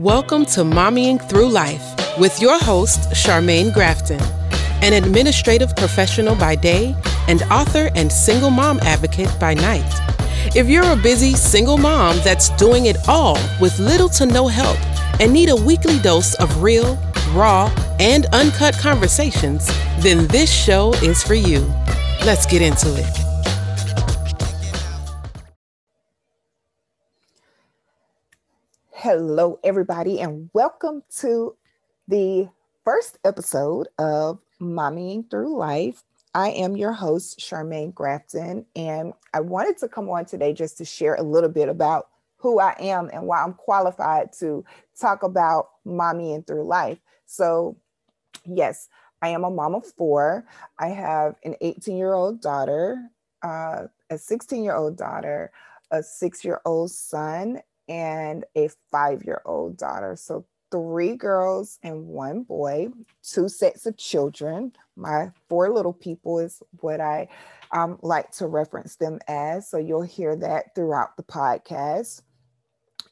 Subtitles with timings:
[0.00, 4.20] Welcome to Mommying Through Life with your host, Charmaine Grafton,
[4.82, 6.96] an administrative professional by day
[7.28, 9.92] and author and single mom advocate by night.
[10.56, 14.78] If you're a busy single mom that's doing it all with little to no help
[15.20, 16.98] and need a weekly dose of real,
[17.32, 19.66] raw, and uncut conversations,
[20.00, 21.60] then this show is for you.
[22.24, 23.29] Let's get into it.
[29.02, 31.56] Hello, everybody, and welcome to
[32.06, 32.50] the
[32.84, 36.04] first episode of Mommying Through Life.
[36.34, 40.84] I am your host, Charmaine Grafton, and I wanted to come on today just to
[40.84, 44.66] share a little bit about who I am and why I'm qualified to
[45.00, 46.98] talk about mommying through life.
[47.24, 47.78] So,
[48.44, 48.90] yes,
[49.22, 50.44] I am a mom of four.
[50.78, 53.08] I have an 18 year old daughter,
[53.42, 55.52] uh, a 16 year old daughter,
[55.90, 60.16] a six year old son, and a five year old daughter.
[60.16, 62.88] So three girls and one boy,
[63.22, 64.72] two sets of children.
[64.96, 67.28] My four little people is what I
[67.72, 69.68] um, like to reference them as.
[69.68, 72.22] So you'll hear that throughout the podcast.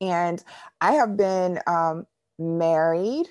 [0.00, 0.42] And
[0.80, 2.06] I have been um,
[2.38, 3.26] married,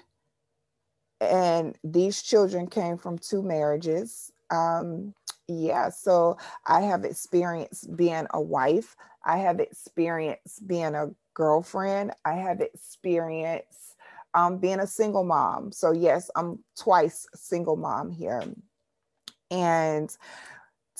[1.19, 4.31] and these children came from two marriages.
[4.51, 5.15] Um,
[5.47, 8.95] yeah, so I have experienced being a wife.
[9.23, 11.09] I have experienced being a
[11.39, 12.11] girlfriend.
[12.25, 13.95] I have experience
[14.33, 15.71] um, being a single mom.
[15.71, 18.43] So, yes, I'm twice single mom here.
[19.49, 20.15] And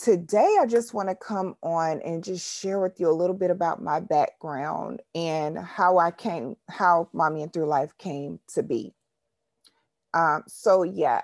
[0.02, 3.52] today I just want to come on and just share with you a little bit
[3.52, 8.94] about my background and how I came, how Mommying Through Life came to be.
[10.14, 11.22] Um, so, yeah,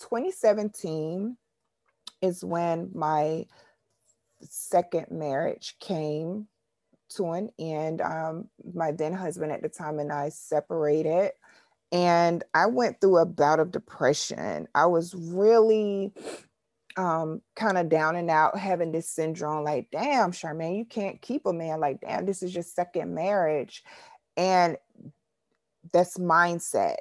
[0.00, 1.36] 2017
[2.22, 3.44] is when my
[4.40, 6.48] second marriage came
[7.16, 8.00] to and.
[8.00, 11.32] Um, my then husband at the time and I separated.
[11.92, 14.66] And I went through a bout of depression.
[14.74, 16.12] I was really
[16.96, 21.46] um, kind of down and out, having this syndrome like, damn, Charmaine, you can't keep
[21.46, 23.84] a man like, damn, this is your second marriage.
[24.36, 24.76] And
[25.92, 26.96] that's mindset.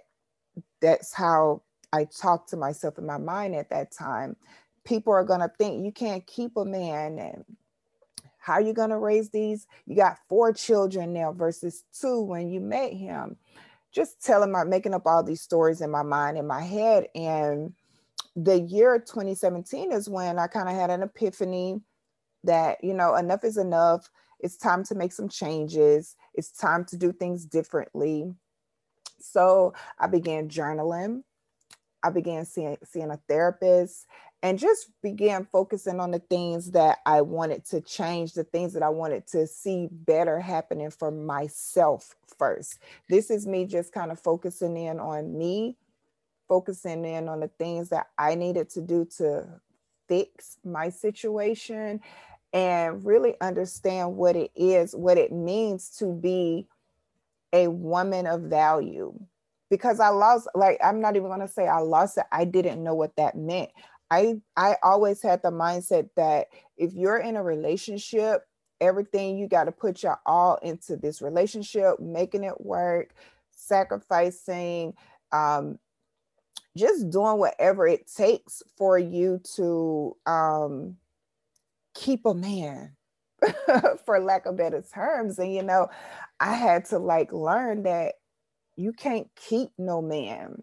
[0.82, 4.36] That's how I talked to myself in my mind at that time.
[4.84, 7.46] People are going to think you can't keep a man and
[8.44, 9.68] how are you going to raise these?
[9.86, 13.38] You got four children now versus two when you met him.
[13.94, 17.08] Just telling my making up all these stories in my mind, in my head.
[17.16, 17.74] And
[18.36, 21.80] the year 2017 is when I kind of had an epiphany
[22.44, 24.10] that, you know, enough is enough.
[24.42, 26.18] It's time to make some changes.
[26.34, 28.34] It's time to do things differently.
[29.22, 31.24] So I began journaling.
[32.04, 34.06] I began seeing, seeing a therapist
[34.44, 38.84] and just began focusing on the things that I wanted to change, the things that
[38.84, 42.80] I wanted to see better happening for myself first.
[43.10, 45.78] This is me just kind of focusing in on me,
[46.50, 49.48] focusing in on the things that I needed to do to
[50.10, 52.02] fix my situation
[52.52, 56.68] and really understand what it is, what it means to be
[57.54, 59.18] a woman of value.
[59.70, 62.26] Because I lost, like, I'm not even to say I lost it.
[62.32, 63.72] I didn't know what that meant.
[64.14, 66.48] I I always had the mindset that
[66.78, 68.44] if you're in a relationship,
[68.80, 73.14] everything you got to put your all into this relationship, making it work,
[73.52, 74.94] sacrificing,
[75.32, 75.80] um,
[76.78, 80.98] just doing whatever it takes for you to um,
[81.96, 82.96] keep a man,
[84.06, 85.40] for lack of better terms.
[85.40, 85.88] And you know,
[86.40, 88.14] I had to like learn that
[88.76, 90.62] you can't keep no man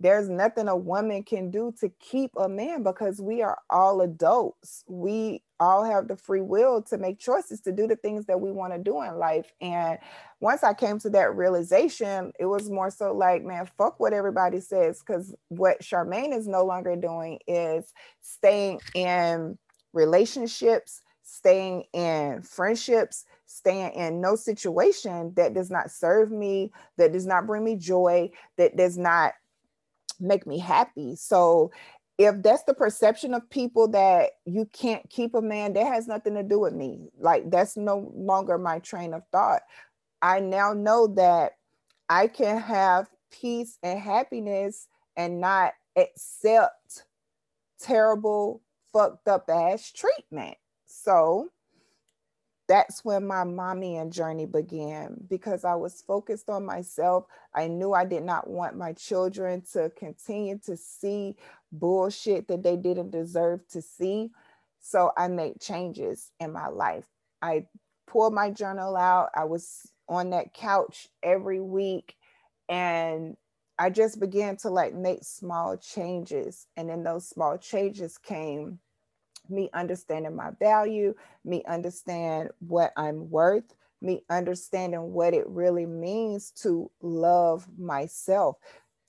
[0.00, 4.82] there's nothing a woman can do to keep a man because we are all adults.
[4.88, 8.50] We all have the free will to make choices to do the things that we
[8.50, 9.52] want to do in life.
[9.60, 9.98] And
[10.40, 14.60] once I came to that realization, it was more so like, man, fuck what everybody
[14.60, 15.00] says.
[15.00, 19.58] Because what Charmaine is no longer doing is staying in
[19.92, 27.26] relationships, staying in friendships, staying in no situation that does not serve me, that does
[27.26, 29.34] not bring me joy, that does not
[30.20, 31.16] make me happy.
[31.16, 31.70] So
[32.18, 36.34] if that's the perception of people that you can't keep a man, that has nothing
[36.34, 37.08] to do with me.
[37.18, 39.62] Like that's no longer my train of thought.
[40.20, 41.52] I now know that
[42.08, 44.86] I can have peace and happiness
[45.16, 47.04] and not accept
[47.80, 48.60] terrible,
[48.92, 50.56] fucked up ass treatment.
[50.86, 51.48] So
[52.70, 57.26] that's when my mommy and journey began because I was focused on myself.
[57.52, 61.34] I knew I did not want my children to continue to see
[61.72, 64.30] bullshit that they didn't deserve to see.
[64.80, 67.06] So I made changes in my life.
[67.42, 67.66] I
[68.06, 69.30] pulled my journal out.
[69.34, 72.14] I was on that couch every week
[72.68, 73.36] and
[73.80, 76.68] I just began to like make small changes.
[76.76, 78.78] And then those small changes came
[79.50, 81.14] me understanding my value,
[81.44, 88.56] me understand what I'm worth, me understanding what it really means to love myself.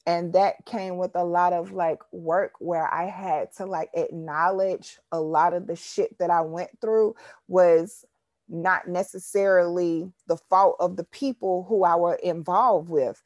[0.06, 4.98] And that came with a lot of like work where I had to like acknowledge
[5.12, 7.16] a lot of the shit that I went through
[7.48, 8.04] was
[8.50, 13.22] not necessarily the fault of the people who I were involved with.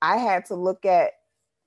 [0.00, 1.12] I had to look at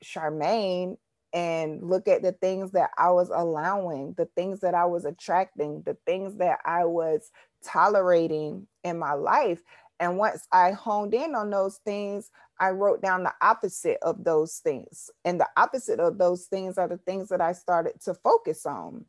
[0.04, 0.98] Charmaine
[1.34, 5.82] and look at the things that I was allowing, the things that I was attracting,
[5.82, 7.32] the things that I was
[7.66, 9.62] tolerating in my life.
[10.00, 14.58] And once I honed in on those things, I wrote down the opposite of those
[14.58, 15.10] things.
[15.26, 19.06] And the opposite of those things are the things that I started to focus on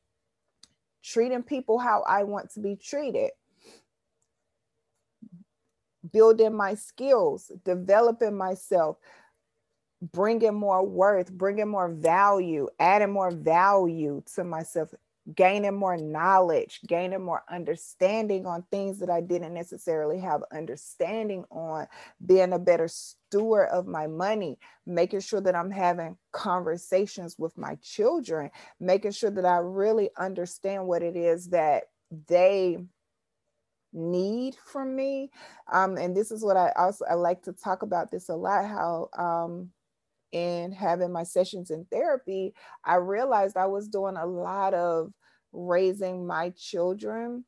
[1.03, 3.31] treating people how I want to be treated,
[6.11, 8.97] building my skills, developing myself,
[10.13, 14.93] bringing more worth, bringing more value, adding more value to myself,
[15.35, 21.87] gaining more knowledge, gaining more understanding on things that I didn't necessarily have understanding on,
[22.25, 27.77] being a better steward of my money, making sure that I'm having conversations with my
[27.77, 31.85] children, making sure that I really understand what it is that
[32.29, 32.79] they
[33.95, 35.31] need from me.
[35.73, 38.67] Um, and this is what i also i like to talk about this a lot
[38.67, 39.71] how um,
[40.35, 42.55] in having my sessions in therapy,
[42.85, 45.13] I realized I was doing a lot of
[45.53, 47.45] raising my children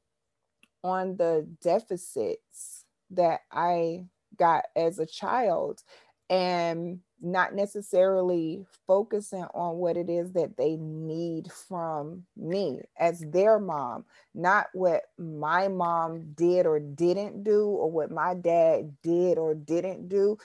[0.84, 4.04] on the deficits that I
[4.38, 5.82] got as a child
[6.30, 13.58] and not necessarily focusing on what it is that they need from me as their
[13.58, 14.04] mom,
[14.34, 20.08] not what my mom did or didn't do, or what my dad did or didn't
[20.08, 20.36] do,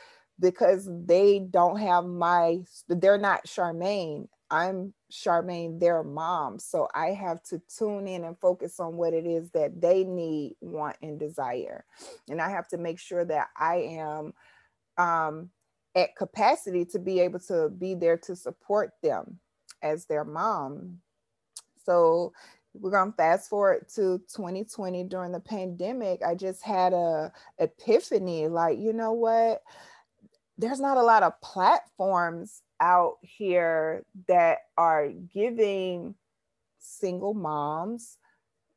[0.41, 2.59] because they don't have my
[2.89, 4.27] they're not Charmaine.
[4.49, 6.59] I'm Charmaine, their mom.
[6.59, 10.55] So I have to tune in and focus on what it is that they need,
[10.59, 11.85] want, and desire.
[12.29, 14.33] And I have to make sure that I am
[14.97, 15.49] um,
[15.95, 19.39] at capacity to be able to be there to support them
[19.81, 20.97] as their mom.
[21.85, 22.33] So
[22.73, 26.21] we're going to fast forward to 2020 during the pandemic.
[26.25, 29.61] I just had a epiphany like, you know what?
[30.61, 36.13] There's not a lot of platforms out here that are giving
[36.77, 38.17] single moms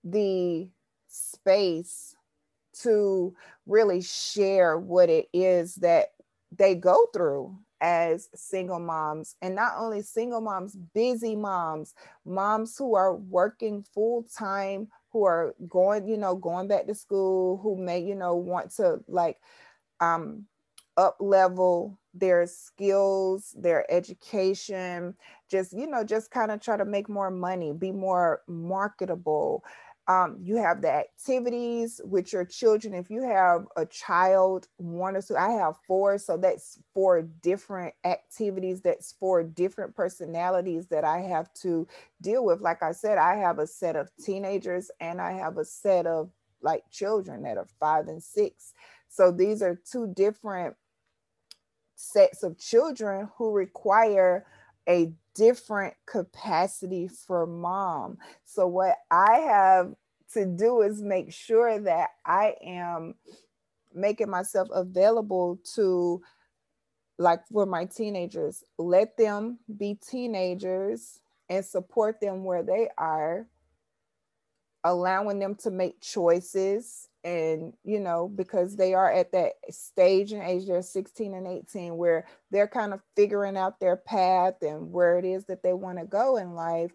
[0.03, 0.69] the
[1.09, 2.17] space
[2.83, 3.35] to
[3.67, 6.09] really share what it is that
[6.57, 9.37] they go through as single moms.
[9.43, 11.95] And not only single moms busy moms
[12.25, 17.59] moms who are working full time who are going you know going back to school
[17.59, 19.39] who may you know want to like
[20.01, 20.47] um
[20.97, 25.15] up level their skills, their education,
[25.51, 29.65] just, you know, just kind of try to make more money, be more marketable.
[30.07, 32.95] Um, you have the activities with your children.
[32.95, 37.95] If you have a child, one or two, I have four, so that's four different
[38.05, 41.89] activities, that's four different personalities that I have to
[42.21, 42.61] deal with.
[42.61, 46.31] Like I said, I have a set of teenagers and I have a set of
[46.63, 48.75] like children that are five and six.
[49.09, 50.77] So these are two different
[51.95, 54.47] sets of children who require
[54.89, 58.19] a different capacity for mom.
[58.45, 59.95] So, what I have
[60.35, 63.15] to do is make sure that I am
[63.95, 66.23] making myself available to,
[67.19, 73.47] like, for my teenagers, let them be teenagers and support them where they are,
[74.83, 80.43] allowing them to make choices and you know because they are at that stage in
[80.43, 85.19] age they're 16 and 18 where they're kind of figuring out their path and where
[85.19, 86.93] it is that they want to go in life.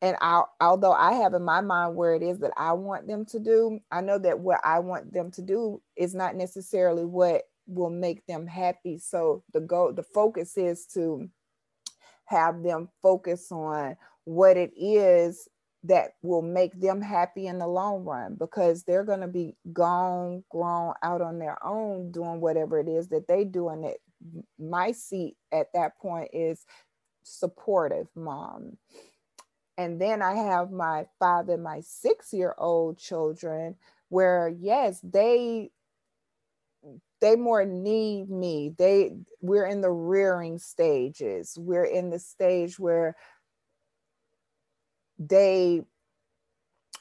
[0.00, 3.24] And I, although i have in my mind where it is that i want them
[3.26, 7.42] to do i know that what i want them to do is not necessarily what
[7.68, 8.98] will make them happy.
[8.98, 11.28] So the goal the focus is to
[12.24, 15.48] have them focus on what it is
[15.84, 20.44] that will make them happy in the long run because they're going to be gone
[20.50, 24.00] grown out on their own doing whatever it is that they do and it
[24.58, 26.66] my seat at that point is
[27.22, 28.76] supportive mom.
[29.78, 33.76] And then i have my five and my six year old children
[34.08, 35.70] where yes they
[37.20, 38.74] they more need me.
[38.78, 41.56] They we're in the rearing stages.
[41.58, 43.16] We're in the stage where
[45.18, 45.82] they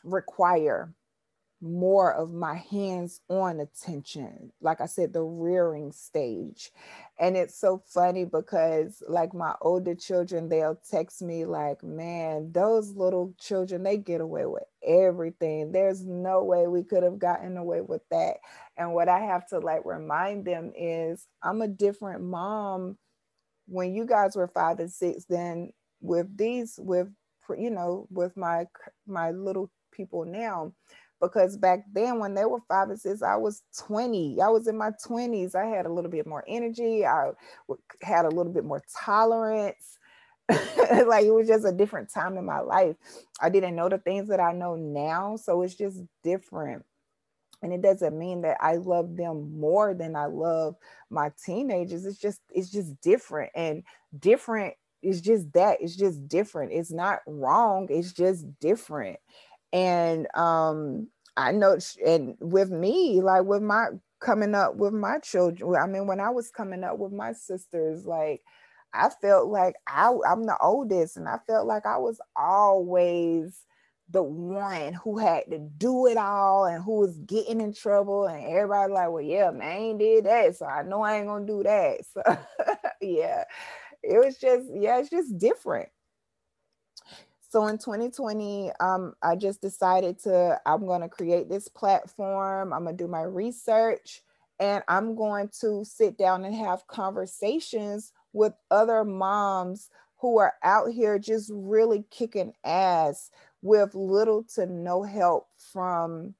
[0.03, 0.93] require
[1.59, 4.51] more of my hands on attention.
[4.61, 6.71] Like I said, the rearing stage.
[7.19, 12.91] And it's so funny because, like, my older children, they'll text me, like, man, those
[12.91, 15.71] little children, they get away with everything.
[15.71, 18.37] There's no way we could have gotten away with that.
[18.77, 22.99] And what I have to like remind them is I'm a different mom
[23.67, 25.71] when you guys were five and six than
[26.01, 27.07] with these, with,
[27.57, 28.65] you know, with my
[29.07, 30.73] my little people now.
[31.19, 34.77] Because back then when they were five and six i was 20 i was in
[34.77, 37.05] my 20s i had a little bit more energy.
[37.05, 37.31] I
[38.03, 39.97] had a little bit more tolerance.
[41.07, 42.95] Like it was just a different time in my life.
[43.41, 46.85] I didn't know the things that i know now so it's just different.
[47.63, 50.75] And it doesn't mean that i love them more than i love
[51.09, 52.05] my teenagers.
[52.05, 53.51] It's just it's just different.
[53.55, 53.83] And
[54.19, 59.17] different is just that it's just different it's not wrong it's just different.
[59.73, 63.87] And um i know and with me like with my
[64.19, 68.05] coming up with my children i mean when i was coming up with my sisters
[68.07, 68.41] like
[68.93, 73.61] i felt like I, i'm the oldest and i felt like i was always
[74.09, 78.45] the one who had to do it all and who was getting in trouble and
[78.45, 81.63] everybody like well yeah man I did that so i know i ain't gonna do
[81.63, 81.99] that.
[82.13, 82.21] So
[83.01, 83.43] yeah
[84.07, 85.89] it was just yeah it's just different
[87.49, 92.73] so in 2020, um, I just decided to, I'm going to create this platform.
[92.73, 94.21] I'm going to do my research
[94.59, 100.91] and I'm going to sit down and have conversations with other moms who are out
[100.91, 106.33] here just really kicking ass with little to no help from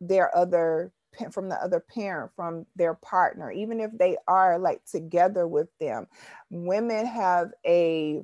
[0.00, 0.92] their other
[1.32, 6.06] from the other parent from their partner even if they are like together with them
[6.50, 8.22] women have a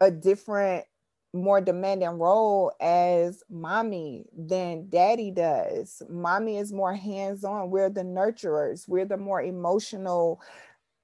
[0.00, 0.84] a different
[1.32, 6.02] more demanding role as mommy than daddy does.
[6.08, 7.70] Mommy is more hands-on.
[7.70, 8.88] We're the nurturers.
[8.88, 10.40] We're the more emotional,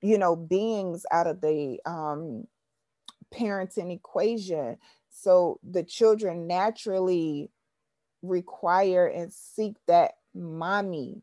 [0.02, 2.46] you know, beings out of the um,
[3.32, 4.78] parenting equation.
[5.10, 7.50] So the children naturally
[8.22, 11.22] require and seek that mommy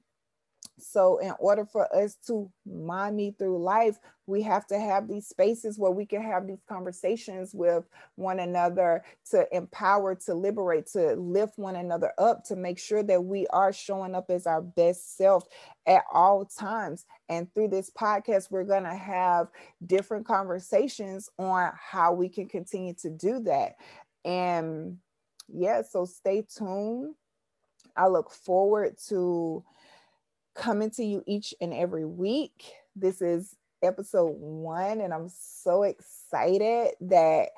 [0.79, 5.77] so, in order for us to mommy through life, we have to have these spaces
[5.77, 7.83] where we can have these conversations with
[8.15, 13.23] one another to empower, to liberate, to lift one another up, to make sure that
[13.23, 15.45] we are showing up as our best self
[15.85, 17.05] at all times.
[17.29, 19.49] And through this podcast, we're going to have
[19.85, 23.75] different conversations on how we can continue to do that.
[24.25, 24.97] And
[25.47, 27.13] yeah, so stay tuned.
[27.95, 29.63] I look forward to
[30.55, 32.71] coming to you each and every week.
[32.95, 37.49] This is episode one, and I'm so excited that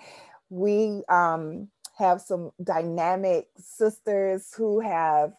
[0.49, 5.33] we um, have some dynamic sisters who have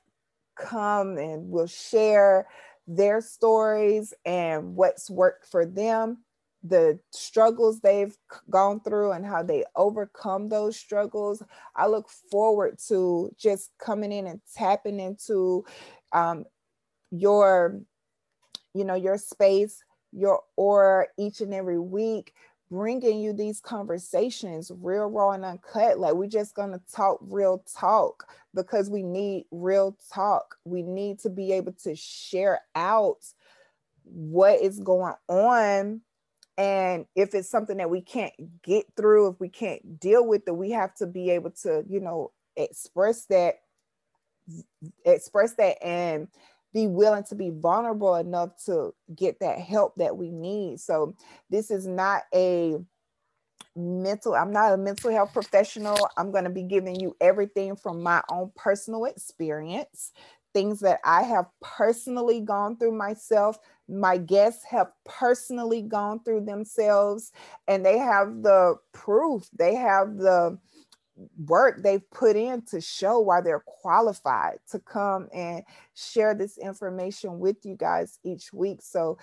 [0.56, 2.46] come and will share
[2.86, 6.18] their stories and what's worked for them,
[6.62, 8.16] the struggles they've
[8.50, 11.42] gone through, and how they overcome those struggles.
[11.74, 15.64] I look forward to just coming in and tapping into
[16.12, 16.44] um,
[17.10, 17.80] your
[18.74, 19.82] you know your space
[20.12, 22.32] your or each and every week
[22.70, 28.28] bringing you these conversations real raw and uncut like we're just to talk real talk
[28.54, 33.18] because we need real talk we need to be able to share out
[34.04, 36.00] what is going on
[36.58, 38.32] and if it's something that we can't
[38.62, 42.00] get through if we can't deal with it we have to be able to you
[42.00, 43.56] know express that
[45.04, 46.28] express that and
[46.72, 50.78] be willing to be vulnerable enough to get that help that we need.
[50.78, 51.16] So
[51.48, 52.76] this is not a
[53.78, 58.02] mental i'm not a mental health professional i'm going to be giving you everything from
[58.02, 60.12] my own personal experience
[60.56, 63.58] things that i have personally gone through myself
[63.88, 67.32] my guests have personally gone through themselves
[67.68, 70.58] and they have the proof they have the
[71.46, 75.62] work they've put in to show why they're qualified to come and
[75.94, 78.80] share this information with you guys each week.
[78.82, 79.18] So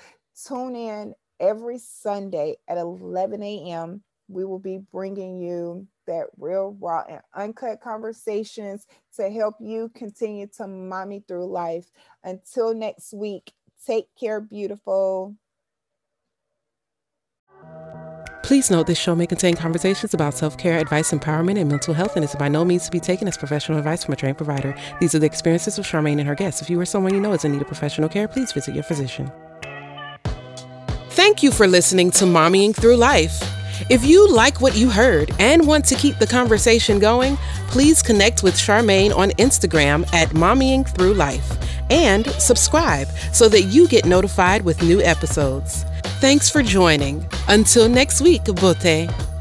[0.47, 4.01] tune in every Sunday at 11 a.m.
[4.27, 10.47] We will be bringing you that real, raw, and uncut conversations to help you continue
[10.57, 11.91] to mommy through life.
[12.23, 13.51] Until next week,
[13.85, 15.35] take care, beautiful.
[18.43, 22.17] Please note this show may contain conversations about self care, advice, empowerment, and mental health,
[22.17, 24.75] and is by no means to be taken as professional advice from a trained provider.
[24.99, 26.61] These are the experiences of Charmaine and her guests.
[26.61, 28.83] If you or someone you know is in need of professional care, please visit your
[28.83, 29.31] physician.
[31.11, 33.41] Thank you for listening to Mommying Through Life.
[33.89, 37.37] If you like what you heard and want to keep the conversation going,
[37.67, 41.57] please connect with Charmaine on Instagram at Mommying Through Life
[41.89, 45.85] and subscribe so that you get notified with new episodes.
[46.19, 47.27] Thanks for joining.
[47.47, 49.32] Until next week, Bote.